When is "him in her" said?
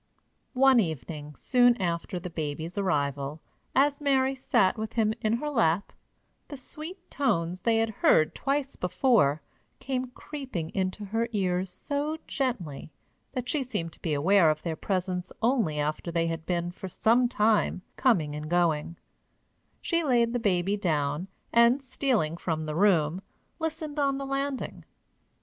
4.93-5.47